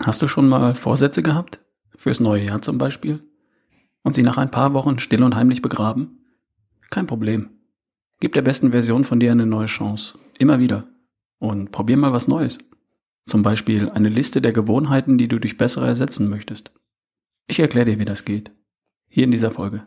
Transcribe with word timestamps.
Hast 0.00 0.20
du 0.22 0.28
schon 0.28 0.48
mal 0.48 0.74
Vorsätze 0.74 1.22
gehabt? 1.22 1.60
Fürs 1.96 2.18
neue 2.18 2.44
Jahr 2.44 2.60
zum 2.60 2.78
Beispiel? 2.78 3.20
Und 4.02 4.14
sie 4.14 4.22
nach 4.22 4.38
ein 4.38 4.50
paar 4.50 4.74
Wochen 4.74 4.98
still 4.98 5.22
und 5.22 5.36
heimlich 5.36 5.62
begraben? 5.62 6.18
Kein 6.90 7.06
Problem. 7.06 7.50
Gib 8.20 8.32
der 8.32 8.42
besten 8.42 8.72
Version 8.72 9.04
von 9.04 9.20
dir 9.20 9.30
eine 9.30 9.46
neue 9.46 9.66
Chance. 9.66 10.18
Immer 10.38 10.58
wieder. 10.58 10.88
Und 11.38 11.70
probier 11.70 11.96
mal 11.96 12.12
was 12.12 12.26
Neues. 12.26 12.58
Zum 13.24 13.42
Beispiel 13.42 13.88
eine 13.90 14.08
Liste 14.08 14.42
der 14.42 14.52
Gewohnheiten, 14.52 15.16
die 15.16 15.28
du 15.28 15.38
durch 15.38 15.56
bessere 15.56 15.86
ersetzen 15.86 16.28
möchtest. 16.28 16.72
Ich 17.46 17.60
erkläre 17.60 17.86
dir, 17.86 17.98
wie 17.98 18.04
das 18.04 18.24
geht. 18.24 18.50
Hier 19.08 19.24
in 19.24 19.30
dieser 19.30 19.52
Folge. 19.52 19.86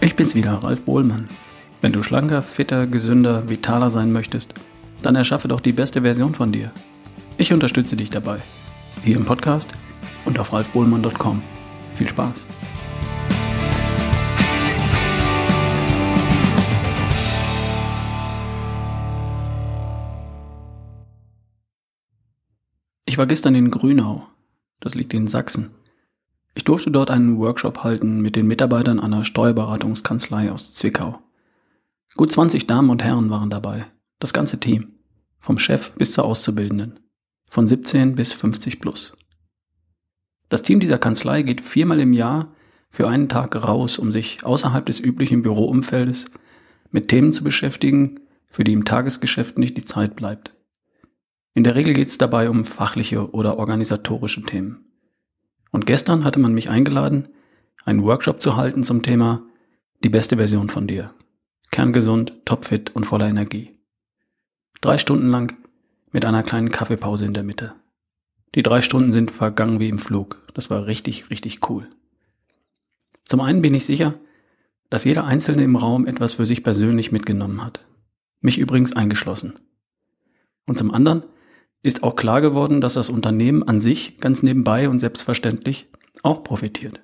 Ich 0.00 0.14
bin's 0.14 0.34
wieder, 0.34 0.62
Ralf 0.62 0.84
Bohlmann. 0.84 1.28
Wenn 1.84 1.92
du 1.92 2.02
schlanker, 2.02 2.40
fitter, 2.40 2.86
gesünder, 2.86 3.50
vitaler 3.50 3.90
sein 3.90 4.10
möchtest, 4.10 4.54
dann 5.02 5.16
erschaffe 5.16 5.48
doch 5.48 5.60
die 5.60 5.72
beste 5.72 6.00
Version 6.00 6.34
von 6.34 6.50
dir. 6.50 6.72
Ich 7.36 7.52
unterstütze 7.52 7.94
dich 7.94 8.08
dabei. 8.08 8.40
Hier 9.02 9.16
im 9.16 9.26
Podcast 9.26 9.70
und 10.24 10.38
auf 10.38 10.54
ralfbohlmann.com. 10.54 11.42
Viel 11.94 12.08
Spaß! 12.08 12.46
Ich 23.04 23.18
war 23.18 23.26
gestern 23.26 23.54
in 23.54 23.70
Grünau. 23.70 24.26
Das 24.80 24.94
liegt 24.94 25.12
in 25.12 25.28
Sachsen. 25.28 25.72
Ich 26.54 26.64
durfte 26.64 26.90
dort 26.90 27.10
einen 27.10 27.36
Workshop 27.36 27.84
halten 27.84 28.22
mit 28.22 28.36
den 28.36 28.46
Mitarbeitern 28.46 29.00
einer 29.00 29.22
Steuerberatungskanzlei 29.22 30.50
aus 30.50 30.72
Zwickau. 30.72 31.20
Gut 32.16 32.30
20 32.30 32.68
Damen 32.68 32.90
und 32.90 33.02
Herren 33.02 33.28
waren 33.28 33.50
dabei. 33.50 33.86
Das 34.20 34.32
ganze 34.32 34.60
Team. 34.60 34.92
Vom 35.40 35.58
Chef 35.58 35.94
bis 35.94 36.12
zur 36.12 36.24
Auszubildenden. 36.24 37.00
Von 37.50 37.66
17 37.66 38.14
bis 38.14 38.32
50 38.32 38.78
plus. 38.78 39.14
Das 40.48 40.62
Team 40.62 40.78
dieser 40.78 40.98
Kanzlei 40.98 41.42
geht 41.42 41.60
viermal 41.60 41.98
im 41.98 42.12
Jahr 42.12 42.54
für 42.88 43.08
einen 43.08 43.28
Tag 43.28 43.56
raus, 43.56 43.98
um 43.98 44.12
sich 44.12 44.44
außerhalb 44.44 44.86
des 44.86 45.00
üblichen 45.00 45.42
Büroumfeldes 45.42 46.26
mit 46.92 47.08
Themen 47.08 47.32
zu 47.32 47.42
beschäftigen, 47.42 48.20
für 48.46 48.62
die 48.62 48.74
im 48.74 48.84
Tagesgeschäft 48.84 49.58
nicht 49.58 49.76
die 49.76 49.84
Zeit 49.84 50.14
bleibt. 50.14 50.54
In 51.52 51.64
der 51.64 51.74
Regel 51.74 51.94
geht 51.94 52.08
es 52.08 52.18
dabei 52.18 52.48
um 52.48 52.64
fachliche 52.64 53.32
oder 53.32 53.58
organisatorische 53.58 54.42
Themen. 54.42 54.84
Und 55.72 55.84
gestern 55.84 56.22
hatte 56.22 56.38
man 56.38 56.54
mich 56.54 56.70
eingeladen, 56.70 57.26
einen 57.84 58.04
Workshop 58.04 58.40
zu 58.40 58.54
halten 58.54 58.84
zum 58.84 59.02
Thema 59.02 59.42
die 60.04 60.10
beste 60.10 60.36
Version 60.36 60.68
von 60.68 60.86
dir 60.86 61.12
kerngesund, 61.74 62.34
topfit 62.44 62.94
und 62.94 63.04
voller 63.04 63.26
Energie. 63.26 63.76
Drei 64.80 64.96
Stunden 64.96 65.28
lang 65.30 65.56
mit 66.12 66.24
einer 66.24 66.44
kleinen 66.44 66.70
Kaffeepause 66.70 67.24
in 67.26 67.34
der 67.34 67.42
Mitte. 67.42 67.74
Die 68.54 68.62
drei 68.62 68.80
Stunden 68.80 69.12
sind 69.12 69.32
vergangen 69.32 69.80
wie 69.80 69.88
im 69.88 69.98
Flug. 69.98 70.40
Das 70.54 70.70
war 70.70 70.86
richtig, 70.86 71.30
richtig 71.30 71.68
cool. 71.68 71.88
Zum 73.24 73.40
einen 73.40 73.60
bin 73.60 73.74
ich 73.74 73.86
sicher, 73.86 74.14
dass 74.88 75.02
jeder 75.02 75.24
Einzelne 75.24 75.64
im 75.64 75.74
Raum 75.74 76.06
etwas 76.06 76.34
für 76.34 76.46
sich 76.46 76.62
persönlich 76.62 77.10
mitgenommen 77.10 77.64
hat. 77.64 77.84
Mich 78.40 78.58
übrigens 78.58 78.94
eingeschlossen. 78.94 79.54
Und 80.66 80.78
zum 80.78 80.94
anderen 80.94 81.24
ist 81.82 82.04
auch 82.04 82.14
klar 82.14 82.40
geworden, 82.40 82.82
dass 82.82 82.94
das 82.94 83.10
Unternehmen 83.10 83.64
an 83.64 83.80
sich 83.80 84.18
ganz 84.18 84.44
nebenbei 84.44 84.88
und 84.88 85.00
selbstverständlich 85.00 85.88
auch 86.22 86.44
profitiert. 86.44 87.00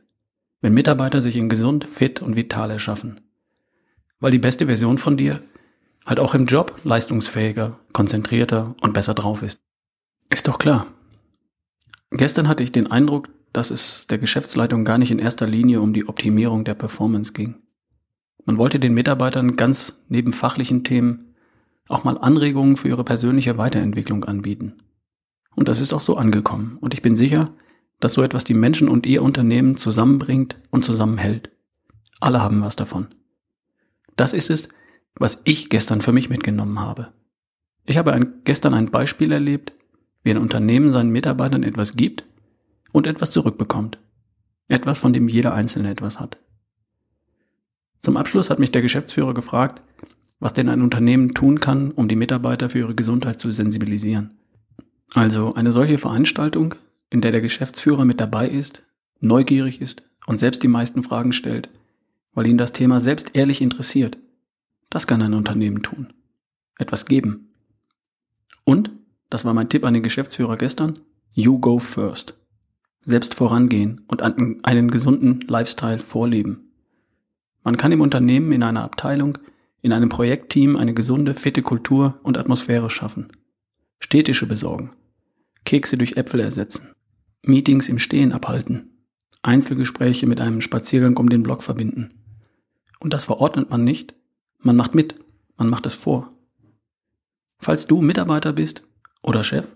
Wenn 0.61 0.75
Mitarbeiter 0.75 1.21
sich 1.21 1.35
in 1.35 1.48
gesund, 1.48 1.87
fit 1.87 2.23
und 2.23 2.37
vital 2.37 2.71
erschaffen 2.71 3.21
weil 4.21 4.31
die 4.31 4.39
beste 4.39 4.67
Version 4.67 4.99
von 4.99 5.17
dir 5.17 5.43
halt 6.07 6.21
auch 6.21 6.35
im 6.35 6.47
Job 6.47 6.81
leistungsfähiger, 6.85 7.79
konzentrierter 7.93 8.75
und 8.81 8.95
besser 8.95 9.15
drauf 9.15 9.43
ist. 9.43 9.61
Ist 10.29 10.49
doch 10.49 10.59
klar. 10.59 10.87
Gestern 12.11 12.48
hatte 12.48 12.63
ich 12.63 12.73
den 12.73 12.87
Eindruck, 12.91 13.29
dass 13.53 13.71
es 13.71 14.07
der 14.07 14.19
Geschäftsleitung 14.19 14.85
gar 14.85 14.98
nicht 14.98 15.11
in 15.11 15.19
erster 15.19 15.47
Linie 15.47 15.80
um 15.80 15.92
die 15.92 16.09
Optimierung 16.09 16.64
der 16.64 16.75
Performance 16.75 17.33
ging. 17.33 17.57
Man 18.45 18.57
wollte 18.57 18.80
den 18.80 18.95
Mitarbeitern 18.95 19.57
ganz 19.57 19.98
neben 20.09 20.33
fachlichen 20.33 20.85
Themen 20.85 21.35
auch 21.89 22.05
mal 22.05 22.19
Anregungen 22.19 22.77
für 22.77 22.89
ihre 22.89 23.05
persönliche 23.05 23.59
Weiterentwicklung 23.59 24.25
anbieten. 24.25 24.75
Und 25.57 25.69
das 25.69 25.80
ist 25.80 25.92
auch 25.92 26.01
so 26.01 26.17
angekommen. 26.17 26.79
Und 26.80 26.95
ich 26.95 27.03
bin 27.03 27.17
sicher, 27.17 27.53
dass 27.98 28.14
so 28.14 28.23
etwas 28.23 28.45
die 28.45 28.55
Menschen 28.55 28.89
und 28.89 29.07
ihr 29.07 29.23
Unternehmen 29.23 29.77
zusammenbringt 29.77 30.57
und 30.70 30.85
zusammenhält. 30.85 31.51
Alle 32.20 32.41
haben 32.41 32.63
was 32.63 32.77
davon. 32.77 33.09
Das 34.20 34.35
ist 34.35 34.51
es, 34.51 34.69
was 35.14 35.41
ich 35.45 35.70
gestern 35.70 36.03
für 36.03 36.13
mich 36.13 36.29
mitgenommen 36.29 36.79
habe. 36.79 37.11
Ich 37.86 37.97
habe 37.97 38.13
ein, 38.13 38.42
gestern 38.45 38.75
ein 38.75 38.91
Beispiel 38.91 39.33
erlebt, 39.33 39.73
wie 40.23 40.31
ein 40.31 40.36
Unternehmen 40.36 40.91
seinen 40.91 41.08
Mitarbeitern 41.08 41.63
etwas 41.63 41.97
gibt 41.97 42.27
und 42.92 43.07
etwas 43.07 43.30
zurückbekommt. 43.30 43.98
Etwas, 44.69 44.98
von 44.98 45.14
dem 45.14 45.27
jeder 45.27 45.55
Einzelne 45.55 45.91
etwas 45.91 46.20
hat. 46.20 46.36
Zum 48.03 48.19
Abschluss 48.19 48.51
hat 48.51 48.59
mich 48.59 48.70
der 48.70 48.83
Geschäftsführer 48.83 49.33
gefragt, 49.33 49.80
was 50.39 50.53
denn 50.53 50.69
ein 50.69 50.83
Unternehmen 50.83 51.33
tun 51.33 51.59
kann, 51.59 51.91
um 51.91 52.07
die 52.07 52.14
Mitarbeiter 52.14 52.69
für 52.69 52.80
ihre 52.80 52.95
Gesundheit 52.95 53.41
zu 53.41 53.51
sensibilisieren. 53.51 54.39
Also 55.14 55.55
eine 55.55 55.73
solche 55.73 55.97
Veranstaltung, 55.97 56.75
in 57.09 57.23
der 57.23 57.33
der 57.33 57.41
Geschäftsführer 57.41 58.05
mit 58.05 58.20
dabei 58.20 58.51
ist, 58.51 58.83
neugierig 59.20 59.80
ist 59.80 60.03
und 60.27 60.36
selbst 60.36 60.63
die 60.63 60.69
meisten 60.69 61.03
Fragen 61.03 61.33
stellt, 61.33 61.70
weil 62.33 62.46
ihn 62.46 62.58
das 62.58 62.73
Thema 62.73 63.01
selbst 63.01 63.35
ehrlich 63.35 63.61
interessiert. 63.61 64.18
Das 64.89 65.07
kann 65.07 65.23
ein 65.23 65.35
Unternehmen 65.35 65.83
tun. 65.83 66.13
Etwas 66.79 67.07
geben. 67.07 67.51
Und, 68.64 68.91
das 69.30 69.45
war 69.45 69.55
mein 69.55 69.68
Tipp 69.68 69.85
an 69.85 69.95
den 69.95 70.02
Geschäftsführer 70.02 70.57
gestern, 70.57 70.98
you 71.35 71.58
go 71.58 71.79
first. 71.79 72.36
Selbst 73.02 73.35
vorangehen 73.35 74.02
und 74.08 74.23
einen 74.23 74.91
gesunden 74.91 75.41
Lifestyle 75.48 75.98
vorleben. 75.98 76.70
Man 77.63 77.77
kann 77.77 77.92
im 77.92 78.01
Unternehmen, 78.01 78.52
in 78.52 78.62
einer 78.62 78.85
Abteilung, 78.85 79.39
in 79.83 79.92
einem 79.92 80.08
Projektteam 80.08 80.77
eine 80.77 80.95
gesunde, 80.95 81.35
fitte 81.35 81.62
Kultur 81.62 82.20
und 82.23 82.36
Atmosphäre 82.36 82.91
schaffen. 82.91 83.29
Städtische 83.98 84.47
besorgen. 84.47 84.92
Kekse 85.64 85.97
durch 85.97 86.17
Äpfel 86.17 86.41
ersetzen. 86.41 86.91
Meetings 87.42 87.89
im 87.89 87.98
Stehen 87.98 88.33
abhalten. 88.33 89.05
Einzelgespräche 89.42 90.27
mit 90.27 90.41
einem 90.41 90.61
Spaziergang 90.61 91.17
um 91.17 91.29
den 91.29 91.42
Block 91.42 91.62
verbinden. 91.62 92.11
Und 93.00 93.12
das 93.12 93.24
verordnet 93.24 93.70
man 93.70 93.83
nicht, 93.83 94.14
man 94.58 94.77
macht 94.77 94.94
mit, 94.94 95.16
man 95.56 95.68
macht 95.68 95.86
es 95.86 95.94
vor. 95.94 96.33
Falls 97.58 97.86
du 97.86 98.00
Mitarbeiter 98.00 98.52
bist 98.52 98.83
oder 99.22 99.42
Chef, 99.42 99.74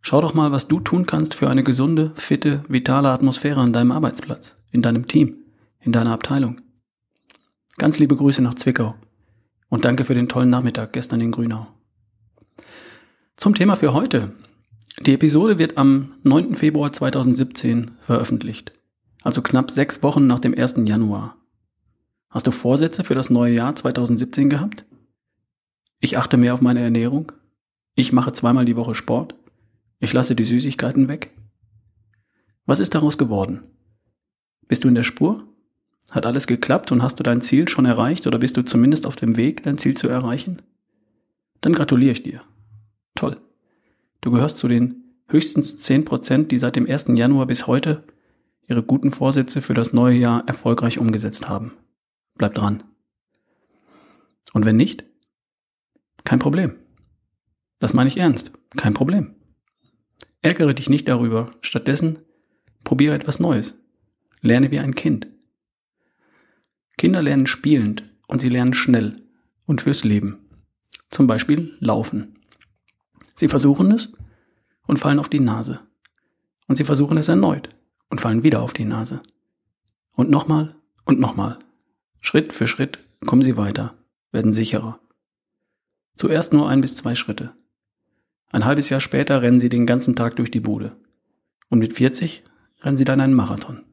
schau 0.00 0.20
doch 0.20 0.34
mal, 0.34 0.52
was 0.52 0.68
du 0.68 0.80
tun 0.80 1.06
kannst 1.06 1.34
für 1.34 1.48
eine 1.48 1.62
gesunde, 1.62 2.12
fitte, 2.14 2.62
vitale 2.68 3.10
Atmosphäre 3.10 3.60
an 3.60 3.72
deinem 3.72 3.92
Arbeitsplatz, 3.92 4.56
in 4.70 4.82
deinem 4.82 5.06
Team, 5.06 5.44
in 5.80 5.92
deiner 5.92 6.12
Abteilung. 6.12 6.60
Ganz 7.78 7.98
liebe 7.98 8.16
Grüße 8.16 8.42
nach 8.42 8.54
Zwickau 8.54 8.94
und 9.68 9.84
danke 9.84 10.04
für 10.04 10.14
den 10.14 10.28
tollen 10.28 10.50
Nachmittag 10.50 10.92
gestern 10.92 11.20
in 11.20 11.32
Grünau. 11.32 11.66
Zum 13.36 13.54
Thema 13.54 13.74
für 13.74 13.92
heute. 13.92 14.32
Die 15.00 15.14
Episode 15.14 15.58
wird 15.58 15.76
am 15.76 16.14
9. 16.22 16.54
Februar 16.54 16.92
2017 16.92 17.92
veröffentlicht, 18.00 18.72
also 19.22 19.42
knapp 19.42 19.72
sechs 19.72 20.04
Wochen 20.04 20.28
nach 20.28 20.38
dem 20.38 20.56
1. 20.56 20.76
Januar. 20.84 21.36
Hast 22.34 22.48
du 22.48 22.50
Vorsätze 22.50 23.04
für 23.04 23.14
das 23.14 23.30
neue 23.30 23.54
Jahr 23.54 23.76
2017 23.76 24.50
gehabt? 24.50 24.86
Ich 26.00 26.18
achte 26.18 26.36
mehr 26.36 26.52
auf 26.52 26.60
meine 26.60 26.80
Ernährung. 26.80 27.30
Ich 27.94 28.12
mache 28.12 28.32
zweimal 28.32 28.64
die 28.64 28.76
Woche 28.76 28.96
Sport. 28.96 29.36
Ich 30.00 30.12
lasse 30.12 30.34
die 30.34 30.42
Süßigkeiten 30.42 31.06
weg. 31.06 31.30
Was 32.66 32.80
ist 32.80 32.96
daraus 32.96 33.18
geworden? 33.18 33.62
Bist 34.66 34.82
du 34.82 34.88
in 34.88 34.96
der 34.96 35.04
Spur? 35.04 35.46
Hat 36.10 36.26
alles 36.26 36.48
geklappt 36.48 36.90
und 36.90 37.04
hast 37.04 37.20
du 37.20 37.22
dein 37.22 37.40
Ziel 37.40 37.68
schon 37.68 37.84
erreicht 37.84 38.26
oder 38.26 38.40
bist 38.40 38.56
du 38.56 38.64
zumindest 38.64 39.06
auf 39.06 39.14
dem 39.14 39.36
Weg, 39.36 39.62
dein 39.62 39.78
Ziel 39.78 39.96
zu 39.96 40.08
erreichen? 40.08 40.60
Dann 41.60 41.72
gratuliere 41.72 42.10
ich 42.10 42.24
dir. 42.24 42.42
Toll. 43.14 43.36
Du 44.22 44.32
gehörst 44.32 44.58
zu 44.58 44.66
den 44.66 45.04
höchstens 45.28 45.78
10 45.78 46.04
Prozent, 46.04 46.50
die 46.50 46.58
seit 46.58 46.74
dem 46.74 46.90
1. 46.90 47.06
Januar 47.10 47.46
bis 47.46 47.68
heute 47.68 48.02
ihre 48.66 48.82
guten 48.82 49.12
Vorsätze 49.12 49.62
für 49.62 49.74
das 49.74 49.92
neue 49.92 50.18
Jahr 50.18 50.42
erfolgreich 50.48 50.98
umgesetzt 50.98 51.48
haben. 51.48 51.74
Bleib 52.36 52.54
dran. 52.54 52.82
Und 54.52 54.64
wenn 54.64 54.76
nicht, 54.76 55.04
kein 56.24 56.38
Problem. 56.38 56.76
Das 57.78 57.94
meine 57.94 58.08
ich 58.08 58.16
ernst. 58.16 58.52
Kein 58.76 58.94
Problem. 58.94 59.34
Ärgere 60.42 60.74
dich 60.74 60.88
nicht 60.88 61.08
darüber. 61.08 61.52
Stattdessen 61.60 62.18
probiere 62.82 63.14
etwas 63.14 63.40
Neues. 63.40 63.78
Lerne 64.40 64.70
wie 64.70 64.78
ein 64.78 64.94
Kind. 64.94 65.28
Kinder 66.96 67.22
lernen 67.22 67.46
spielend 67.46 68.04
und 68.28 68.40
sie 68.40 68.48
lernen 68.48 68.74
schnell 68.74 69.16
und 69.66 69.80
fürs 69.82 70.04
Leben. 70.04 70.38
Zum 71.10 71.26
Beispiel 71.26 71.76
laufen. 71.80 72.38
Sie 73.34 73.48
versuchen 73.48 73.90
es 73.92 74.12
und 74.86 74.98
fallen 74.98 75.18
auf 75.18 75.28
die 75.28 75.40
Nase. 75.40 75.80
Und 76.66 76.76
sie 76.76 76.84
versuchen 76.84 77.16
es 77.18 77.28
erneut 77.28 77.70
und 78.08 78.20
fallen 78.20 78.42
wieder 78.42 78.62
auf 78.62 78.72
die 78.72 78.84
Nase. 78.84 79.22
Und 80.12 80.30
nochmal 80.30 80.76
und 81.04 81.20
nochmal. 81.20 81.58
Schritt 82.26 82.54
für 82.54 82.66
Schritt 82.66 83.00
kommen 83.26 83.42
sie 83.42 83.58
weiter, 83.58 83.98
werden 84.32 84.54
sicherer. 84.54 84.98
Zuerst 86.16 86.54
nur 86.54 86.70
ein 86.70 86.80
bis 86.80 86.96
zwei 86.96 87.14
Schritte. 87.14 87.52
Ein 88.50 88.64
halbes 88.64 88.88
Jahr 88.88 89.00
später 89.00 89.42
rennen 89.42 89.60
sie 89.60 89.68
den 89.68 89.84
ganzen 89.84 90.16
Tag 90.16 90.36
durch 90.36 90.50
die 90.50 90.60
Bude. 90.60 90.96
Und 91.68 91.80
mit 91.80 91.92
40 91.92 92.42
rennen 92.80 92.96
sie 92.96 93.04
dann 93.04 93.20
einen 93.20 93.34
Marathon. 93.34 93.84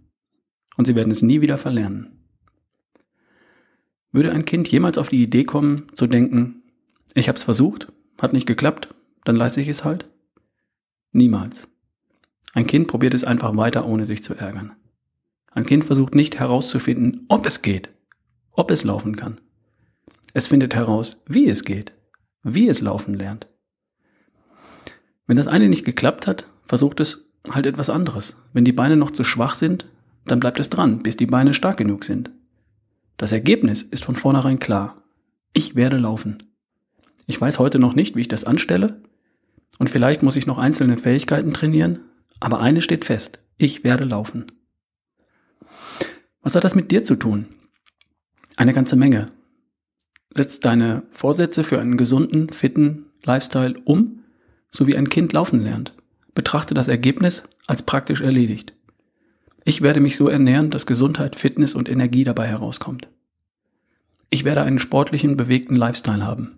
Und 0.77 0.85
sie 0.85 0.95
werden 0.95 1.11
es 1.11 1.21
nie 1.21 1.41
wieder 1.41 1.57
verlernen. 1.57 2.23
Würde 4.13 4.31
ein 4.31 4.45
Kind 4.45 4.71
jemals 4.71 4.97
auf 4.97 5.09
die 5.09 5.21
Idee 5.21 5.43
kommen, 5.43 5.87
zu 5.93 6.07
denken, 6.07 6.63
ich 7.13 7.27
hab's 7.27 7.43
versucht, 7.43 7.87
hat 8.21 8.31
nicht 8.31 8.47
geklappt, 8.47 8.95
dann 9.25 9.35
leiste 9.35 9.59
ich 9.59 9.67
es 9.67 9.83
halt? 9.83 10.07
Niemals. 11.11 11.67
Ein 12.53 12.65
Kind 12.65 12.87
probiert 12.87 13.13
es 13.13 13.25
einfach 13.25 13.57
weiter, 13.57 13.85
ohne 13.85 14.05
sich 14.05 14.23
zu 14.23 14.35
ärgern. 14.35 14.71
Ein 15.51 15.65
Kind 15.65 15.83
versucht 15.83 16.15
nicht 16.15 16.39
herauszufinden, 16.39 17.25
ob 17.27 17.45
es 17.45 17.61
geht, 17.61 17.89
ob 18.61 18.69
es 18.69 18.83
laufen 18.83 19.15
kann. 19.15 19.41
Es 20.35 20.45
findet 20.45 20.75
heraus, 20.75 21.23
wie 21.25 21.49
es 21.49 21.65
geht, 21.65 21.93
wie 22.43 22.69
es 22.69 22.79
laufen 22.79 23.15
lernt. 23.15 23.47
Wenn 25.25 25.37
das 25.37 25.47
eine 25.47 25.67
nicht 25.67 25.83
geklappt 25.83 26.27
hat, 26.27 26.45
versucht 26.67 26.99
es 26.99 27.25
halt 27.49 27.65
etwas 27.65 27.89
anderes. 27.89 28.37
Wenn 28.53 28.63
die 28.63 28.71
Beine 28.71 28.97
noch 28.97 29.09
zu 29.09 29.23
schwach 29.23 29.55
sind, 29.55 29.87
dann 30.27 30.39
bleibt 30.39 30.59
es 30.59 30.69
dran, 30.69 31.01
bis 31.01 31.17
die 31.17 31.25
Beine 31.25 31.55
stark 31.55 31.77
genug 31.77 32.03
sind. 32.03 32.29
Das 33.17 33.31
Ergebnis 33.31 33.81
ist 33.81 34.05
von 34.05 34.15
vornherein 34.15 34.59
klar. 34.59 35.01
Ich 35.53 35.73
werde 35.75 35.97
laufen. 35.97 36.43
Ich 37.25 37.41
weiß 37.41 37.57
heute 37.57 37.79
noch 37.79 37.95
nicht, 37.95 38.15
wie 38.15 38.21
ich 38.21 38.27
das 38.27 38.43
anstelle, 38.43 39.01
und 39.79 39.89
vielleicht 39.89 40.21
muss 40.21 40.35
ich 40.35 40.45
noch 40.45 40.59
einzelne 40.59 40.97
Fähigkeiten 40.97 41.51
trainieren, 41.51 42.01
aber 42.39 42.59
eines 42.59 42.83
steht 42.83 43.05
fest. 43.05 43.39
Ich 43.57 43.83
werde 43.83 44.03
laufen. 44.03 44.45
Was 46.43 46.53
hat 46.53 46.63
das 46.63 46.75
mit 46.75 46.91
dir 46.91 47.03
zu 47.03 47.15
tun? 47.15 47.47
Eine 48.61 48.73
ganze 48.73 48.95
Menge. 48.95 49.31
Setz 50.29 50.59
deine 50.59 51.01
Vorsätze 51.09 51.63
für 51.63 51.81
einen 51.81 51.97
gesunden, 51.97 52.49
fitten 52.49 53.07
Lifestyle 53.23 53.73
um, 53.85 54.19
so 54.69 54.85
wie 54.85 54.95
ein 54.95 55.09
Kind 55.09 55.33
laufen 55.33 55.63
lernt. 55.63 55.95
Betrachte 56.35 56.75
das 56.75 56.87
Ergebnis 56.87 57.41
als 57.65 57.81
praktisch 57.81 58.21
erledigt. 58.21 58.73
Ich 59.65 59.81
werde 59.81 59.99
mich 59.99 60.15
so 60.15 60.29
ernähren, 60.29 60.69
dass 60.69 60.85
Gesundheit, 60.85 61.35
Fitness 61.35 61.73
und 61.73 61.89
Energie 61.89 62.23
dabei 62.23 62.45
herauskommt. 62.45 63.09
Ich 64.29 64.43
werde 64.43 64.61
einen 64.61 64.77
sportlichen, 64.77 65.37
bewegten 65.37 65.75
Lifestyle 65.75 66.23
haben. 66.23 66.51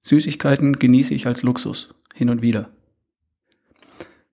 Süßigkeiten 0.00 0.72
genieße 0.72 1.12
ich 1.12 1.26
als 1.26 1.42
Luxus, 1.42 1.94
hin 2.14 2.30
und 2.30 2.40
wieder. 2.40 2.70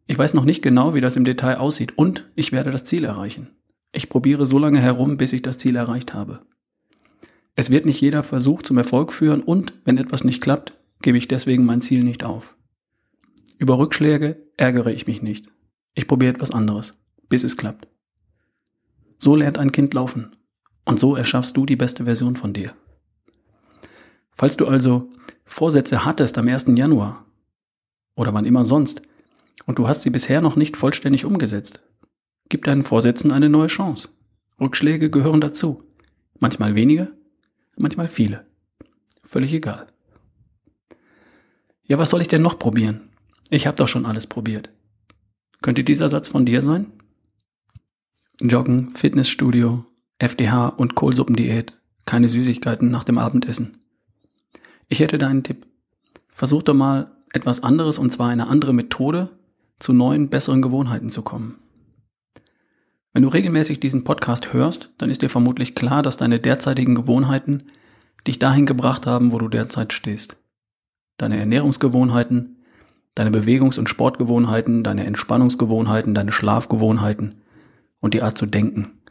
Ich 0.08 0.18
weiß 0.18 0.36
noch 0.36 0.46
nicht 0.46 0.62
genau, 0.62 0.94
wie 0.96 1.02
das 1.02 1.18
im 1.18 1.26
Detail 1.26 1.58
aussieht 1.58 1.98
und 1.98 2.32
ich 2.36 2.54
werde 2.54 2.72
das 2.72 2.86
Ziel 2.86 3.04
erreichen. 3.04 3.50
Ich 3.92 4.08
probiere 4.08 4.46
so 4.46 4.58
lange 4.58 4.80
herum, 4.80 5.18
bis 5.18 5.34
ich 5.34 5.42
das 5.42 5.58
Ziel 5.58 5.76
erreicht 5.76 6.14
habe. 6.14 6.46
Es 7.56 7.70
wird 7.70 7.86
nicht 7.86 8.02
jeder 8.02 8.24
Versuch 8.24 8.64
zum 8.64 8.78
Erfolg 8.78 9.12
führen 9.12 9.42
und, 9.42 9.74
wenn 9.84 9.98
etwas 9.98 10.24
nicht 10.24 10.42
klappt, 10.42 10.74
gebe 11.02 11.18
ich 11.18 11.28
deswegen 11.28 11.66
mein 11.66 11.82
Ziel 11.82 12.04
nicht 12.04 12.24
auf. 12.24 12.56
Über 13.58 13.78
Rückschläge 13.78 14.48
ärgere 14.58 14.92
ich 14.92 15.08
mich 15.08 15.22
nicht. 15.22 15.52
Ich 15.94 16.08
probiere 16.08 16.34
etwas 16.34 16.52
anderes, 16.52 16.98
bis 17.30 17.44
es 17.44 17.58
klappt. 17.58 17.88
So 19.18 19.36
lernt 19.36 19.58
ein 19.60 19.72
Kind 19.72 19.94
laufen. 19.94 20.36
Und 20.84 21.00
so 21.00 21.16
erschaffst 21.16 21.56
du 21.56 21.66
die 21.68 21.76
beste 21.76 22.06
Version 22.06 22.36
von 22.36 22.54
dir. 22.54 22.74
Falls 24.32 24.58
du 24.58 24.66
also 24.66 25.12
Vorsätze 25.46 26.06
hattest 26.06 26.38
am 26.40 26.48
1. 26.48 26.66
Januar 26.76 27.26
oder 28.16 28.34
wann 28.34 28.46
immer 28.46 28.66
sonst 28.66 29.04
und 29.68 29.78
du 29.78 29.88
hast 29.88 30.02
sie 30.02 30.10
bisher 30.10 30.42
noch 30.42 30.56
nicht 30.56 30.78
vollständig 30.78 31.26
umgesetzt, 31.26 31.82
gib 32.50 32.66
deinen 32.66 32.84
Vorsätzen 32.84 33.32
eine 33.32 33.50
neue 33.50 33.68
Chance. 33.68 34.10
Rückschläge 34.60 35.12
gehören 35.12 35.42
dazu. 35.42 35.84
Manchmal 36.40 36.76
wenige, 36.76 37.14
manchmal 37.82 38.08
viele. 38.08 38.46
Völlig 39.24 39.54
egal. 39.54 39.88
Ja, 41.84 41.98
was 41.98 42.10
soll 42.10 42.22
ich 42.22 42.28
denn 42.28 42.42
noch 42.42 42.58
probieren? 42.58 43.10
Ich 43.50 43.68
habe 43.68 43.78
doch 43.78 43.88
schon 43.88 44.06
alles 44.06 44.28
probiert. 44.28 44.70
Könnte 45.62 45.84
dieser 45.84 46.10
Satz 46.10 46.28
von 46.28 46.46
dir 46.46 46.62
sein? 46.62 46.92
Joggen, 48.40 48.96
Fitnessstudio, 48.96 49.86
FDH 50.18 50.70
und 50.70 50.96
Kohlsuppendiät, 50.96 51.78
keine 52.06 52.30
Süßigkeiten 52.30 52.90
nach 52.90 53.04
dem 53.04 53.18
Abendessen. 53.18 53.74
Ich 54.88 55.00
hätte 55.00 55.18
da 55.18 55.28
einen 55.28 55.44
Tipp. 55.44 55.68
Versuch 56.28 56.64
doch 56.64 56.74
mal 56.74 57.12
etwas 57.34 57.62
anderes 57.62 57.98
und 57.98 58.12
zwar 58.12 58.30
eine 58.30 58.48
andere 58.48 58.74
Methode, 58.74 59.30
zu 59.80 59.94
neuen, 59.94 60.30
besseren 60.30 60.62
Gewohnheiten 60.62 61.10
zu 61.10 61.22
kommen. 61.22 61.60
Wenn 63.14 63.24
du 63.24 63.30
regelmäßig 63.30 63.82
diesen 63.82 64.06
Podcast 64.06 64.54
hörst, 64.54 64.94
dann 64.98 65.10
ist 65.10 65.22
dir 65.22 65.30
vermutlich 65.30 65.76
klar, 65.76 66.02
dass 66.02 66.16
deine 66.16 66.40
derzeitigen 66.40 66.96
Gewohnheiten 66.96 67.64
dich 68.26 68.40
dahin 68.40 68.66
gebracht 68.66 69.06
haben, 69.06 69.34
wo 69.34 69.38
du 69.38 69.50
derzeit 69.50 69.92
stehst. 69.92 70.38
Deine 71.18 71.38
Ernährungsgewohnheiten, 71.38 72.64
deine 73.16 73.32
Bewegungs- 73.32 73.78
und 73.78 73.90
Sportgewohnheiten, 73.90 74.84
deine 74.84 75.06
Entspannungsgewohnheiten, 75.06 76.14
deine 76.14 76.32
Schlafgewohnheiten 76.32 77.42
und 78.00 78.14
die 78.14 78.22
Art 78.22 78.38
zu 78.38 78.46
denken. 78.46 79.02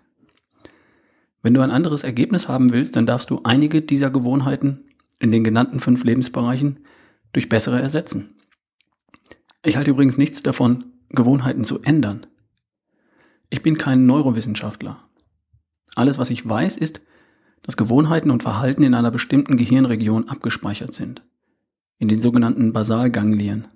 Wenn 1.43 1.55
du 1.55 1.61
ein 1.61 1.70
anderes 1.70 2.03
Ergebnis 2.03 2.49
haben 2.49 2.73
willst, 2.73 2.96
dann 2.96 3.06
darfst 3.06 3.29
du 3.31 3.41
einige 3.44 3.82
dieser 3.82 4.11
Gewohnheiten 4.11 4.85
in 5.19 5.31
den 5.31 5.44
genannten 5.44 5.79
fünf 5.79 6.05
Lebensbereichen 6.05 6.81
durch 7.32 7.50
bessere 7.50 7.81
ersetzen. 7.81 8.35
Ich 9.62 9.76
halte 9.76 9.91
übrigens 9.91 10.17
nichts 10.17 10.43
davon, 10.43 10.85
Gewohnheiten 11.11 11.64
zu 11.64 11.82
ändern. 11.82 12.26
Ich 13.50 13.62
bin 13.62 13.76
kein 13.76 14.06
Neurowissenschaftler. 14.06 14.97
Alles, 15.97 16.19
was 16.19 16.31
ich 16.31 16.49
weiß, 16.49 16.76
ist, 16.76 17.02
dass 17.62 17.76
Gewohnheiten 17.76 18.31
und 18.31 18.44
Verhalten 18.44 18.85
in 18.85 18.94
einer 18.94 19.11
bestimmten 19.11 19.56
Gehirnregion 19.56 20.29
abgespeichert 20.29 20.94
sind, 20.94 21.23
in 21.99 22.06
den 22.06 22.23
sogenannten 22.23 22.73
Basalganglien. 22.73 23.67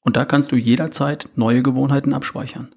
Und 0.00 0.16
da 0.16 0.24
kannst 0.24 0.50
du 0.50 0.56
jederzeit 0.56 1.28
neue 1.36 1.62
Gewohnheiten 1.62 2.12
abspeichern. 2.12 2.74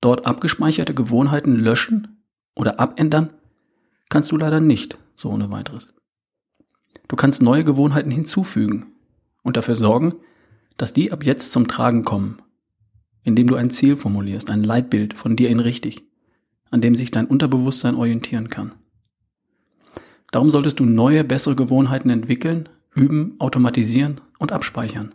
Dort 0.00 0.26
abgespeicherte 0.26 0.94
Gewohnheiten 0.94 1.56
löschen 1.56 2.22
oder 2.54 2.80
abändern 2.80 3.34
kannst 4.08 4.32
du 4.32 4.36
leider 4.38 4.60
nicht 4.60 4.98
so 5.14 5.30
ohne 5.30 5.50
weiteres. 5.50 5.88
Du 7.06 7.16
kannst 7.16 7.42
neue 7.42 7.64
Gewohnheiten 7.64 8.10
hinzufügen 8.10 8.86
und 9.42 9.58
dafür 9.58 9.76
sorgen, 9.76 10.14
dass 10.78 10.94
die 10.94 11.12
ab 11.12 11.24
jetzt 11.24 11.52
zum 11.52 11.68
Tragen 11.68 12.02
kommen, 12.02 12.42
indem 13.26 13.48
du 13.48 13.56
ein 13.56 13.70
Ziel 13.70 13.96
formulierst, 13.96 14.50
ein 14.50 14.62
Leitbild 14.62 15.12
von 15.12 15.34
dir 15.34 15.50
in 15.50 15.58
richtig, 15.58 16.04
an 16.70 16.80
dem 16.80 16.94
sich 16.94 17.10
dein 17.10 17.26
Unterbewusstsein 17.26 17.96
orientieren 17.96 18.48
kann. 18.50 18.72
Darum 20.30 20.48
solltest 20.48 20.78
du 20.78 20.84
neue, 20.84 21.24
bessere 21.24 21.56
Gewohnheiten 21.56 22.08
entwickeln, 22.08 22.68
üben, 22.94 23.34
automatisieren 23.40 24.20
und 24.38 24.52
abspeichern. 24.52 25.12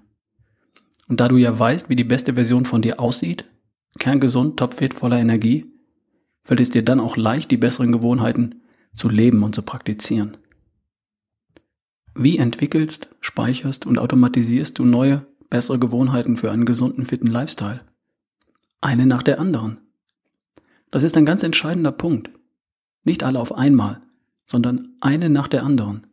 Und 1.07 1.21
da 1.21 1.29
du 1.29 1.37
ja 1.37 1.57
weißt, 1.57 1.87
wie 1.87 1.95
die 1.95 2.03
beste 2.03 2.33
Version 2.33 2.65
von 2.65 2.81
dir 2.81 2.99
aussieht, 2.99 3.45
kerngesund, 3.97 4.59
topfit, 4.59 4.93
voller 4.93 5.19
Energie, 5.19 5.71
fällt 6.43 6.59
es 6.59 6.69
dir 6.69 6.83
dann 6.83 6.99
auch 6.99 7.15
leicht, 7.15 7.49
die 7.49 7.57
besseren 7.57 7.93
Gewohnheiten 7.93 8.61
zu 8.93 9.07
leben 9.07 9.41
und 9.43 9.55
zu 9.55 9.61
praktizieren. 9.61 10.35
Wie 12.13 12.37
entwickelst, 12.37 13.07
speicherst 13.21 13.85
und 13.85 13.97
automatisierst 13.97 14.77
du 14.77 14.83
neue, 14.83 15.25
bessere 15.49 15.79
Gewohnheiten 15.79 16.35
für 16.35 16.51
einen 16.51 16.65
gesunden, 16.65 17.05
fitten 17.05 17.27
Lifestyle? 17.27 17.81
Eine 18.81 19.05
nach 19.05 19.21
der 19.21 19.39
anderen. 19.39 19.79
Das 20.89 21.03
ist 21.03 21.15
ein 21.15 21.25
ganz 21.25 21.43
entscheidender 21.43 21.91
Punkt. 21.91 22.31
Nicht 23.03 23.23
alle 23.23 23.39
auf 23.39 23.53
einmal, 23.53 24.01
sondern 24.49 24.97
eine 24.99 25.29
nach 25.29 25.47
der 25.47 25.63
anderen. 25.63 26.07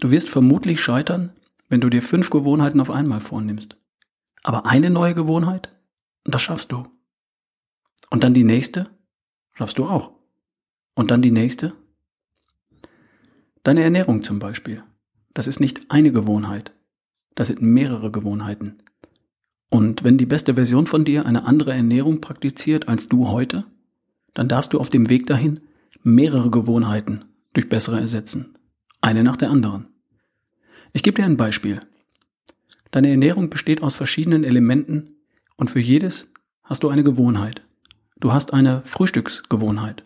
Du 0.00 0.10
wirst 0.10 0.28
vermutlich 0.28 0.80
scheitern, 0.80 1.32
wenn 1.68 1.80
du 1.80 1.90
dir 1.90 2.02
fünf 2.02 2.30
Gewohnheiten 2.30 2.80
auf 2.80 2.90
einmal 2.90 3.20
vornimmst. 3.20 3.76
Aber 4.42 4.66
eine 4.66 4.90
neue 4.90 5.14
Gewohnheit, 5.14 5.70
das 6.24 6.40
schaffst 6.42 6.70
du. 6.70 6.84
Und 8.10 8.22
dann 8.22 8.34
die 8.34 8.44
nächste, 8.44 8.88
schaffst 9.54 9.78
du 9.78 9.86
auch. 9.86 10.12
Und 10.94 11.10
dann 11.10 11.20
die 11.22 11.32
nächste. 11.32 11.74
Deine 13.64 13.82
Ernährung 13.82 14.22
zum 14.22 14.38
Beispiel. 14.38 14.84
Das 15.34 15.48
ist 15.48 15.58
nicht 15.58 15.90
eine 15.90 16.12
Gewohnheit. 16.12 16.72
Das 17.34 17.48
sind 17.48 17.60
mehrere 17.60 18.12
Gewohnheiten. 18.12 18.78
Und 19.68 20.04
wenn 20.04 20.18
die 20.18 20.26
beste 20.26 20.54
Version 20.54 20.86
von 20.86 21.04
dir 21.04 21.26
eine 21.26 21.44
andere 21.44 21.72
Ernährung 21.72 22.20
praktiziert 22.20 22.88
als 22.88 23.08
du 23.08 23.28
heute, 23.28 23.64
dann 24.34 24.48
darfst 24.48 24.72
du 24.72 24.78
auf 24.78 24.88
dem 24.88 25.10
Weg 25.10 25.26
dahin 25.26 25.60
mehrere 26.02 26.50
Gewohnheiten 26.50 27.24
durch 27.52 27.68
bessere 27.68 28.00
ersetzen. 28.00 28.54
Eine 29.00 29.24
nach 29.24 29.36
der 29.36 29.50
anderen. 29.50 29.88
Ich 30.92 31.02
gebe 31.02 31.20
dir 31.20 31.24
ein 31.24 31.36
Beispiel. 31.36 31.80
Deine 32.90 33.10
Ernährung 33.10 33.50
besteht 33.50 33.82
aus 33.82 33.94
verschiedenen 33.94 34.44
Elementen 34.44 35.16
und 35.56 35.70
für 35.70 35.80
jedes 35.80 36.30
hast 36.62 36.84
du 36.84 36.88
eine 36.88 37.04
Gewohnheit. 37.04 37.62
Du 38.18 38.32
hast 38.32 38.52
eine 38.52 38.82
Frühstücksgewohnheit. 38.82 40.04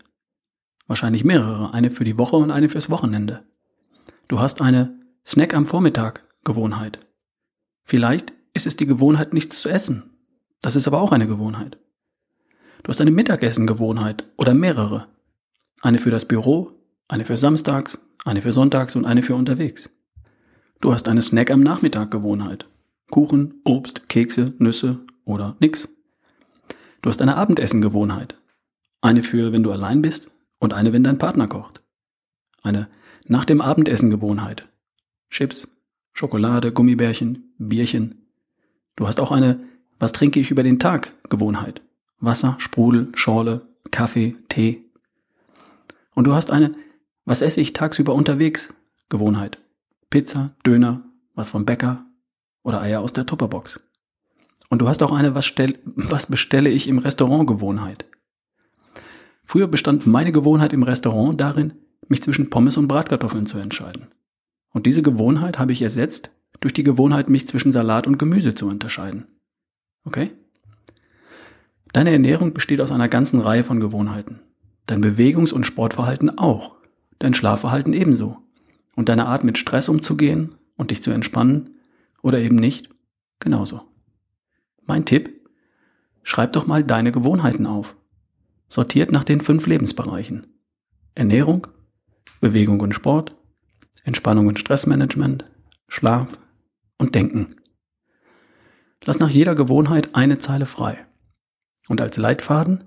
Wahrscheinlich 0.86 1.24
mehrere, 1.24 1.72
eine 1.72 1.90
für 1.90 2.04
die 2.04 2.18
Woche 2.18 2.36
und 2.36 2.50
eine 2.50 2.68
fürs 2.68 2.90
Wochenende. 2.90 3.44
Du 4.26 4.40
hast 4.40 4.60
eine 4.60 4.98
Snack 5.24 5.54
am 5.54 5.66
Vormittag 5.66 6.26
Gewohnheit. 6.44 6.98
Vielleicht 7.84 8.32
ist 8.54 8.66
es 8.66 8.76
die 8.76 8.86
Gewohnheit, 8.86 9.32
nichts 9.32 9.60
zu 9.60 9.68
essen. 9.68 10.10
Das 10.60 10.76
ist 10.76 10.86
aber 10.86 11.00
auch 11.00 11.12
eine 11.12 11.26
Gewohnheit. 11.26 11.78
Du 12.82 12.88
hast 12.88 13.00
eine 13.00 13.10
Mittagessen-Gewohnheit 13.10 14.24
oder 14.36 14.54
mehrere. 14.54 15.08
Eine 15.80 15.98
für 15.98 16.10
das 16.10 16.24
Büro, 16.24 16.72
eine 17.08 17.24
für 17.24 17.36
samstags, 17.36 18.00
eine 18.24 18.42
für 18.42 18.52
sonntags 18.52 18.96
und 18.96 19.04
eine 19.04 19.22
für 19.22 19.34
unterwegs. 19.34 19.90
Du 20.80 20.92
hast 20.92 21.08
eine 21.08 21.22
Snack 21.22 21.50
am 21.50 21.60
Nachmittag 21.60 22.10
Gewohnheit. 22.10 22.66
Kuchen, 23.10 23.60
Obst, 23.64 24.08
Kekse, 24.08 24.54
Nüsse 24.58 25.00
oder 25.24 25.56
nix. 25.60 25.88
Du 27.02 27.10
hast 27.10 27.20
eine 27.20 27.36
Abendessen 27.36 27.80
Gewohnheit. 27.80 28.36
Eine 29.00 29.22
für, 29.22 29.52
wenn 29.52 29.62
du 29.62 29.72
allein 29.72 30.02
bist 30.02 30.30
und 30.58 30.74
eine, 30.74 30.92
wenn 30.92 31.04
dein 31.04 31.18
Partner 31.18 31.48
kocht. 31.48 31.82
Eine 32.62 32.88
nach 33.26 33.44
dem 33.44 33.60
Abendessen 33.60 34.10
Gewohnheit. 34.10 34.68
Chips, 35.30 35.68
Schokolade, 36.12 36.72
Gummibärchen, 36.72 37.54
Bierchen. 37.58 38.19
Du 39.00 39.08
hast 39.08 39.18
auch 39.18 39.32
eine 39.32 39.58
Was 39.98 40.12
trinke 40.12 40.40
ich 40.40 40.50
über 40.50 40.62
den 40.62 40.78
Tag 40.78 41.14
Gewohnheit. 41.30 41.80
Wasser, 42.18 42.56
Sprudel, 42.58 43.10
Schorle, 43.14 43.66
Kaffee, 43.90 44.36
Tee. 44.50 44.84
Und 46.14 46.24
du 46.26 46.34
hast 46.34 46.50
eine 46.50 46.72
Was 47.24 47.40
esse 47.40 47.62
ich 47.62 47.72
tagsüber 47.72 48.14
unterwegs 48.14 48.74
Gewohnheit. 49.08 49.58
Pizza, 50.10 50.54
Döner, 50.66 51.02
was 51.34 51.48
vom 51.48 51.64
Bäcker 51.64 52.04
oder 52.62 52.82
Eier 52.82 53.00
aus 53.00 53.14
der 53.14 53.24
Tupperbox. 53.24 53.80
Und 54.68 54.82
du 54.82 54.88
hast 54.88 55.02
auch 55.02 55.12
eine 55.12 55.34
Was, 55.34 55.46
stell, 55.46 55.78
was 55.84 56.26
bestelle 56.26 56.68
ich 56.68 56.86
im 56.86 56.98
Restaurant 56.98 57.46
Gewohnheit. 57.46 58.04
Früher 59.44 59.66
bestand 59.66 60.06
meine 60.06 60.30
Gewohnheit 60.30 60.74
im 60.74 60.82
Restaurant 60.82 61.40
darin, 61.40 61.72
mich 62.08 62.22
zwischen 62.22 62.50
Pommes 62.50 62.76
und 62.76 62.86
Bratkartoffeln 62.86 63.46
zu 63.46 63.56
entscheiden. 63.56 64.08
Und 64.72 64.84
diese 64.84 65.00
Gewohnheit 65.00 65.58
habe 65.58 65.72
ich 65.72 65.80
ersetzt 65.80 66.32
durch 66.60 66.72
die 66.74 66.84
Gewohnheit, 66.84 67.28
mich 67.28 67.46
zwischen 67.46 67.72
Salat 67.72 68.06
und 68.06 68.18
Gemüse 68.18 68.54
zu 68.54 68.68
unterscheiden. 68.68 69.26
Okay? 70.04 70.32
Deine 71.92 72.12
Ernährung 72.12 72.52
besteht 72.52 72.80
aus 72.80 72.92
einer 72.92 73.08
ganzen 73.08 73.40
Reihe 73.40 73.64
von 73.64 73.80
Gewohnheiten. 73.80 74.40
Dein 74.86 75.00
Bewegungs- 75.00 75.52
und 75.52 75.64
Sportverhalten 75.64 76.38
auch. 76.38 76.76
Dein 77.18 77.34
Schlafverhalten 77.34 77.92
ebenso. 77.92 78.38
Und 78.94 79.08
deine 79.08 79.26
Art 79.26 79.44
mit 79.44 79.58
Stress 79.58 79.88
umzugehen 79.88 80.54
und 80.76 80.90
dich 80.90 81.02
zu 81.02 81.10
entspannen 81.10 81.76
oder 82.22 82.38
eben 82.38 82.56
nicht, 82.56 82.90
genauso. 83.38 83.82
Mein 84.84 85.04
Tipp, 85.04 85.48
schreib 86.22 86.52
doch 86.52 86.66
mal 86.66 86.84
deine 86.84 87.12
Gewohnheiten 87.12 87.66
auf. 87.66 87.96
Sortiert 88.68 89.10
nach 89.10 89.24
den 89.24 89.40
fünf 89.40 89.66
Lebensbereichen. 89.66 90.46
Ernährung, 91.14 91.66
Bewegung 92.40 92.80
und 92.80 92.94
Sport, 92.94 93.36
Entspannung 94.04 94.46
und 94.46 94.58
Stressmanagement, 94.58 95.44
Schlaf 95.88 96.38
und 97.00 97.14
Denken. 97.14 97.48
Lass 99.04 99.18
nach 99.18 99.30
jeder 99.30 99.54
Gewohnheit 99.54 100.14
eine 100.14 100.38
Zeile 100.38 100.66
frei. 100.66 101.06
Und 101.88 102.00
als 102.00 102.18
Leitfaden 102.18 102.84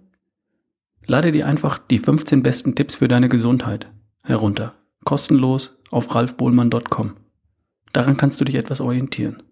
lade 1.05 1.31
dir 1.31 1.47
einfach 1.47 1.79
die 1.79 1.97
15 1.97 2.43
besten 2.43 2.75
Tipps 2.75 2.97
für 2.97 3.07
deine 3.07 3.27
Gesundheit 3.27 3.91
herunter. 4.23 4.75
Kostenlos 5.03 5.75
auf 5.89 6.13
ralfbohlmann.com. 6.13 7.15
Daran 7.91 8.15
kannst 8.15 8.39
du 8.39 8.45
dich 8.45 8.55
etwas 8.55 8.79
orientieren. 8.79 9.43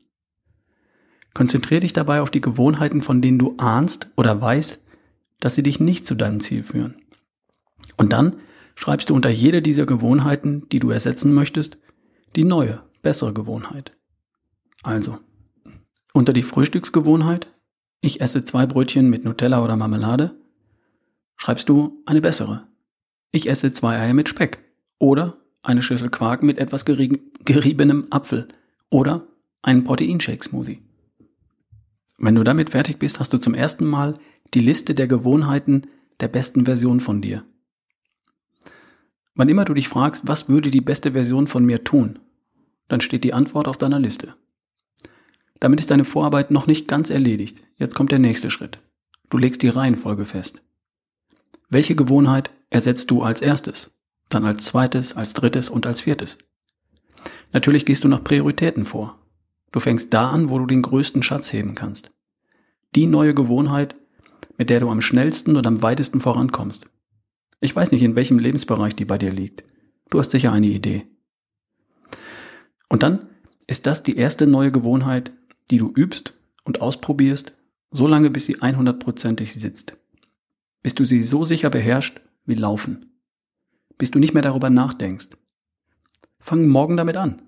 Konzentriere 1.34 1.82
dich 1.82 1.94
dabei 1.94 2.22
auf 2.22 2.30
die 2.30 2.42
Gewohnheiten, 2.42 3.02
von 3.02 3.22
denen 3.22 3.40
du 3.40 3.56
ahnst 3.58 4.10
oder 4.16 4.40
weißt, 4.40 4.82
dass 5.40 5.56
sie 5.56 5.64
dich 5.64 5.80
nicht 5.80 6.06
zu 6.06 6.16
deinem 6.16 6.40
Ziel 6.40 6.62
führen. 6.64 7.02
Und 7.98 8.14
dann 8.14 8.38
schreibst 8.76 9.10
du 9.10 9.16
unter 9.16 9.30
jede 9.30 9.62
dieser 9.62 9.86
Gewohnheiten, 9.86 10.70
die 10.70 10.80
du 10.80 10.92
ersetzen 10.92 11.34
möchtest, 11.34 11.80
die 12.36 12.44
neue, 12.44 12.82
bessere 13.02 13.34
Gewohnheit. 13.34 13.92
Also, 14.84 15.20
unter 16.14 16.34
die 16.34 16.44
Frühstücksgewohnheit, 16.44 17.48
ich 18.02 18.22
esse 18.22 18.44
zwei 18.44 18.66
Brötchen 18.66 19.10
mit 19.10 19.24
Nutella 19.24 19.64
oder 19.64 19.76
Marmelade, 19.76 20.36
schreibst 21.38 21.70
du 21.70 22.02
eine 22.06 22.22
bessere. 22.22 22.68
Ich 23.32 23.48
esse 23.48 23.72
zwei 23.72 23.98
Eier 23.98 24.14
mit 24.14 24.28
Speck 24.28 24.60
oder 25.00 25.38
eine 25.62 25.82
Schüssel 25.82 26.10
Quark 26.10 26.44
mit 26.44 26.58
etwas 26.58 26.86
geriebenem 26.86 28.08
Apfel 28.10 28.48
oder 28.90 29.28
einen 29.62 29.84
Proteinshake-Smoothie. 29.84 30.82
Wenn 32.18 32.36
du 32.36 32.44
damit 32.44 32.72
fertig 32.72 33.00
bist, 33.00 33.20
hast 33.20 33.34
du 33.34 33.38
zum 33.38 33.54
ersten 33.54 33.86
Mal 33.86 34.14
die 34.54 34.60
Liste 34.60 34.94
der 34.94 35.08
Gewohnheiten 35.08 35.88
der 36.20 36.28
besten 36.28 36.66
Version 36.66 37.00
von 37.00 37.22
dir. 37.22 37.44
Wann 39.34 39.50
immer 39.50 39.66
du 39.66 39.74
dich 39.74 39.88
fragst, 39.88 40.28
was 40.28 40.50
würde 40.50 40.72
die 40.72 40.82
beste 40.82 41.14
Version 41.14 41.48
von 41.48 41.66
mir 41.66 41.84
tun, 41.84 42.20
dann 42.88 43.02
steht 43.02 43.24
die 43.24 43.34
Antwort 43.34 43.68
auf 43.68 43.78
deiner 43.78 44.00
Liste. 44.00 44.36
Damit 45.62 45.80
ist 45.80 45.92
deine 45.92 46.04
Vorarbeit 46.04 46.52
noch 46.52 46.68
nicht 46.68 46.88
ganz 46.88 47.12
erledigt. 47.12 47.62
Jetzt 47.78 47.96
kommt 47.96 48.12
der 48.12 48.20
nächste 48.20 48.50
Schritt. 48.50 48.80
Du 49.30 49.38
legst 49.38 49.62
die 49.62 49.70
Reihenfolge 49.70 50.26
fest. 50.26 50.64
Welche 51.70 51.96
Gewohnheit 51.96 52.50
ersetzt 52.70 53.12
du 53.12 53.22
als 53.22 53.42
erstes, 53.42 53.96
dann 54.28 54.44
als 54.44 54.66
zweites, 54.66 55.16
als 55.16 55.34
drittes 55.34 55.70
und 55.70 55.86
als 55.86 56.02
viertes? 56.02 56.40
Natürlich 57.54 57.86
gehst 57.86 58.04
du 58.04 58.08
nach 58.08 58.24
Prioritäten 58.24 58.86
vor. 58.86 59.20
Du 59.72 59.80
fängst 59.80 60.14
da 60.14 60.32
an, 60.32 60.50
wo 60.50 60.58
du 60.58 60.66
den 60.66 60.82
größten 60.82 61.22
Schatz 61.22 61.54
heben 61.54 61.76
kannst. 61.76 62.12
Die 62.96 63.06
neue 63.06 63.36
Gewohnheit, 63.36 63.96
mit 64.58 64.70
der 64.72 64.80
du 64.80 64.90
am 64.90 65.00
schnellsten 65.00 65.56
und 65.56 65.68
am 65.68 65.82
weitesten 65.84 66.22
vorankommst. 66.22 66.90
Ich 67.60 67.76
weiß 67.76 67.92
nicht, 67.92 68.02
in 68.02 68.16
welchem 68.16 68.40
Lebensbereich 68.40 68.96
die 68.96 69.06
bei 69.06 69.20
dir 69.20 69.32
liegt. 69.32 69.64
Du 70.10 70.18
hast 70.18 70.32
sicher 70.32 70.52
eine 70.52 70.68
Idee. 70.68 71.06
Und 72.90 73.04
dann 73.04 73.30
ist 73.68 73.86
das 73.86 74.02
die 74.02 74.18
erste 74.18 74.48
neue 74.48 74.72
Gewohnheit, 74.72 75.32
die 75.72 75.78
du 75.78 75.92
übst 75.92 76.34
und 76.66 76.82
ausprobierst, 76.82 77.54
so 77.90 78.08
lange 78.08 78.30
bis 78.30 78.46
sie 78.46 78.58
100%ig 78.58 79.54
sitzt. 79.54 79.98
Bis 80.84 80.96
du 80.96 81.06
sie 81.06 81.22
so 81.22 81.46
sicher 81.46 81.70
beherrscht 81.70 82.22
wie 82.46 82.56
Laufen. 82.56 83.18
Bis 83.98 84.12
du 84.12 84.20
nicht 84.20 84.34
mehr 84.34 84.44
darüber 84.44 84.70
nachdenkst. 84.70 85.30
Fang 86.40 86.68
morgen 86.68 86.98
damit 86.98 87.18
an. 87.18 87.42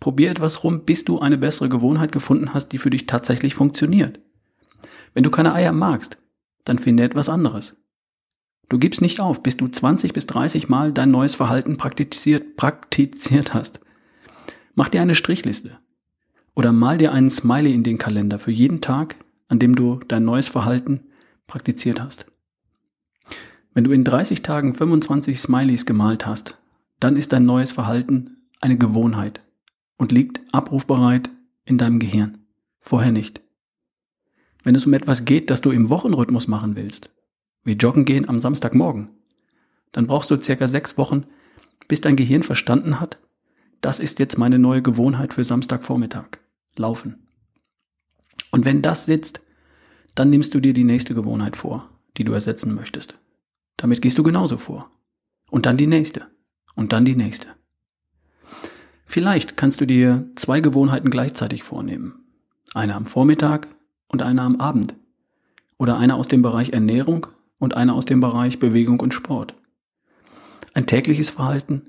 Probier 0.00 0.30
etwas 0.30 0.64
rum, 0.64 0.84
bis 0.84 1.04
du 1.04 1.18
eine 1.18 1.38
bessere 1.38 1.68
Gewohnheit 1.68 2.12
gefunden 2.12 2.54
hast, 2.54 2.68
die 2.68 2.78
für 2.78 2.90
dich 2.90 3.06
tatsächlich 3.06 3.54
funktioniert. 3.54 4.20
Wenn 5.14 5.24
du 5.24 5.30
keine 5.30 5.54
Eier 5.54 5.72
magst, 5.72 6.18
dann 6.64 6.78
finde 6.78 7.04
etwas 7.04 7.28
anderes. 7.28 7.76
Du 8.68 8.78
gibst 8.78 9.02
nicht 9.02 9.20
auf, 9.20 9.42
bis 9.42 9.56
du 9.56 9.68
20 9.68 10.12
bis 10.12 10.26
30 10.26 10.68
Mal 10.68 10.92
dein 10.92 11.10
neues 11.10 11.34
Verhalten 11.34 11.76
praktiziert, 11.76 12.56
praktiziert 12.56 13.54
hast. 13.54 13.80
Mach 14.74 14.88
dir 14.88 15.02
eine 15.02 15.14
Strichliste. 15.14 15.78
Oder 16.54 16.72
mal 16.72 16.98
dir 16.98 17.12
einen 17.12 17.30
Smiley 17.30 17.72
in 17.72 17.82
den 17.82 17.98
Kalender 17.98 18.38
für 18.38 18.50
jeden 18.50 18.80
Tag, 18.80 19.16
an 19.48 19.58
dem 19.58 19.74
du 19.74 20.00
dein 20.06 20.24
neues 20.24 20.48
Verhalten 20.48 21.00
praktiziert 21.46 22.00
hast. 22.00 22.26
Wenn 23.74 23.84
du 23.84 23.92
in 23.92 24.04
30 24.04 24.42
Tagen 24.42 24.74
25 24.74 25.40
Smileys 25.40 25.86
gemalt 25.86 26.26
hast, 26.26 26.58
dann 27.00 27.16
ist 27.16 27.32
dein 27.32 27.46
neues 27.46 27.72
Verhalten 27.72 28.36
eine 28.60 28.76
Gewohnheit 28.76 29.40
und 29.96 30.12
liegt 30.12 30.40
abrufbereit 30.52 31.30
in 31.64 31.78
deinem 31.78 31.98
Gehirn. 31.98 32.38
Vorher 32.80 33.12
nicht. 33.12 33.40
Wenn 34.62 34.74
es 34.74 34.86
um 34.86 34.92
etwas 34.92 35.24
geht, 35.24 35.50
das 35.50 35.62
du 35.62 35.70
im 35.70 35.90
Wochenrhythmus 35.90 36.48
machen 36.48 36.76
willst, 36.76 37.10
wie 37.64 37.72
Joggen 37.72 38.04
gehen 38.04 38.28
am 38.28 38.38
Samstagmorgen, 38.38 39.08
dann 39.92 40.06
brauchst 40.06 40.30
du 40.30 40.36
circa 40.36 40.68
sechs 40.68 40.98
Wochen, 40.98 41.24
bis 41.88 42.00
dein 42.00 42.16
Gehirn 42.16 42.42
verstanden 42.42 43.00
hat, 43.00 43.18
das 43.80 44.00
ist 44.00 44.18
jetzt 44.18 44.38
meine 44.38 44.58
neue 44.58 44.82
Gewohnheit 44.82 45.34
für 45.34 45.44
Samstagvormittag. 45.44 46.38
Laufen. 46.76 47.26
Und 48.50 48.64
wenn 48.64 48.82
das 48.82 49.06
sitzt, 49.06 49.40
dann 50.14 50.30
nimmst 50.30 50.54
du 50.54 50.60
dir 50.60 50.74
die 50.74 50.84
nächste 50.84 51.14
Gewohnheit 51.14 51.56
vor, 51.56 51.88
die 52.16 52.24
du 52.24 52.32
ersetzen 52.32 52.74
möchtest. 52.74 53.18
Damit 53.76 54.02
gehst 54.02 54.18
du 54.18 54.22
genauso 54.22 54.58
vor. 54.58 54.90
Und 55.50 55.66
dann 55.66 55.76
die 55.76 55.86
nächste. 55.86 56.26
Und 56.74 56.92
dann 56.92 57.04
die 57.04 57.16
nächste. 57.16 57.48
Vielleicht 59.04 59.56
kannst 59.56 59.80
du 59.80 59.86
dir 59.86 60.30
zwei 60.36 60.60
Gewohnheiten 60.60 61.10
gleichzeitig 61.10 61.62
vornehmen. 61.62 62.24
Eine 62.74 62.94
am 62.94 63.06
Vormittag 63.06 63.68
und 64.08 64.22
eine 64.22 64.42
am 64.42 64.56
Abend. 64.60 64.94
Oder 65.78 65.98
eine 65.98 66.14
aus 66.14 66.28
dem 66.28 66.42
Bereich 66.42 66.70
Ernährung 66.70 67.26
und 67.58 67.74
eine 67.74 67.92
aus 67.92 68.04
dem 68.04 68.20
Bereich 68.20 68.58
Bewegung 68.58 69.00
und 69.00 69.12
Sport. 69.12 69.54
Ein 70.74 70.86
tägliches 70.86 71.30
Verhalten 71.30 71.82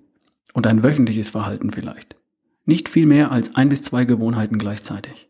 und 0.53 0.67
ein 0.67 0.83
wöchentliches 0.83 1.29
Verhalten 1.29 1.71
vielleicht. 1.71 2.15
Nicht 2.65 2.87
viel 2.87 3.05
mehr 3.05 3.31
als 3.31 3.55
ein 3.55 3.69
bis 3.69 3.81
zwei 3.81 4.05
Gewohnheiten 4.05 4.57
gleichzeitig. 4.57 5.29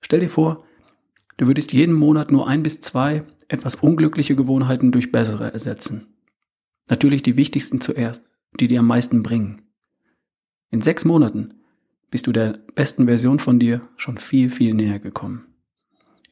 Stell 0.00 0.20
dir 0.20 0.28
vor, 0.28 0.64
du 1.38 1.46
würdest 1.46 1.72
jeden 1.72 1.94
Monat 1.94 2.30
nur 2.30 2.46
ein 2.46 2.62
bis 2.62 2.80
zwei 2.80 3.24
etwas 3.48 3.74
unglückliche 3.76 4.36
Gewohnheiten 4.36 4.92
durch 4.92 5.10
bessere 5.10 5.52
ersetzen. 5.52 6.14
Natürlich 6.88 7.22
die 7.22 7.36
wichtigsten 7.36 7.80
zuerst, 7.80 8.28
die 8.60 8.68
dir 8.68 8.80
am 8.80 8.86
meisten 8.86 9.22
bringen. 9.22 9.62
In 10.70 10.80
sechs 10.82 11.04
Monaten 11.04 11.54
bist 12.10 12.26
du 12.26 12.32
der 12.32 12.58
besten 12.74 13.06
Version 13.06 13.38
von 13.38 13.58
dir 13.58 13.88
schon 13.96 14.18
viel, 14.18 14.50
viel 14.50 14.74
näher 14.74 14.98
gekommen. 14.98 15.46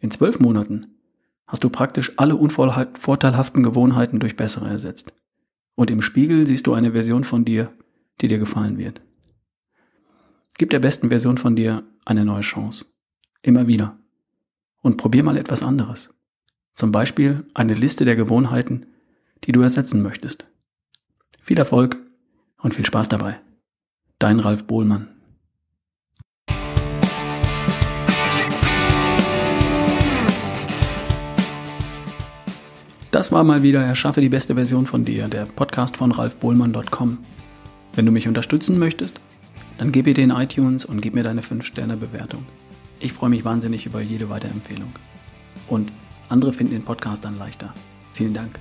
In 0.00 0.10
zwölf 0.10 0.38
Monaten 0.40 0.98
hast 1.46 1.64
du 1.64 1.70
praktisch 1.70 2.12
alle 2.16 2.36
unvorteilhaften 2.36 3.62
Gewohnheiten 3.62 4.20
durch 4.20 4.36
bessere 4.36 4.68
ersetzt. 4.68 5.14
Und 5.74 5.90
im 5.90 6.02
Spiegel 6.02 6.46
siehst 6.46 6.66
du 6.66 6.74
eine 6.74 6.92
Version 6.92 7.24
von 7.24 7.44
dir, 7.44 7.72
die 8.20 8.28
dir 8.28 8.38
gefallen 8.38 8.78
wird. 8.78 9.00
Gib 10.58 10.70
der 10.70 10.78
besten 10.78 11.10
Version 11.10 11.36
von 11.36 11.54
dir 11.54 11.82
eine 12.06 12.24
neue 12.24 12.40
Chance. 12.40 12.86
Immer 13.42 13.66
wieder. 13.66 13.98
Und 14.80 14.96
probier 14.96 15.22
mal 15.22 15.36
etwas 15.36 15.62
anderes. 15.62 16.14
Zum 16.74 16.92
Beispiel 16.92 17.44
eine 17.52 17.74
Liste 17.74 18.06
der 18.06 18.16
Gewohnheiten, 18.16 18.86
die 19.44 19.52
du 19.52 19.60
ersetzen 19.60 20.02
möchtest. 20.02 20.46
Viel 21.42 21.58
Erfolg 21.58 21.98
und 22.62 22.72
viel 22.72 22.86
Spaß 22.86 23.08
dabei. 23.10 23.38
Dein 24.18 24.40
Ralf 24.40 24.66
Bohlmann. 24.66 25.08
Das 33.10 33.30
war 33.30 33.44
mal 33.44 33.62
wieder 33.62 33.82
Erschaffe 33.82 34.22
die 34.22 34.30
beste 34.30 34.54
Version 34.54 34.86
von 34.86 35.04
dir, 35.04 35.28
der 35.28 35.44
Podcast 35.44 35.98
von 35.98 36.12
ralfbohlmann.com. 36.12 37.18
Wenn 37.94 38.06
du 38.06 38.12
mich 38.12 38.28
unterstützen 38.28 38.78
möchtest, 38.78 39.20
dann 39.78 39.92
gib 39.92 40.04
bitte 40.04 40.22
in 40.22 40.30
iTunes 40.30 40.84
und 40.84 41.00
gib 41.00 41.14
mir 41.14 41.22
deine 41.22 41.42
5-Sterne-Bewertung. 41.42 42.44
Ich 43.00 43.12
freue 43.12 43.30
mich 43.30 43.44
wahnsinnig 43.44 43.86
über 43.86 44.00
jede 44.00 44.30
Weiterempfehlung. 44.30 44.92
Und 45.68 45.92
andere 46.28 46.52
finden 46.52 46.72
den 46.72 46.84
Podcast 46.84 47.24
dann 47.24 47.38
leichter. 47.38 47.74
Vielen 48.12 48.34
Dank. 48.34 48.58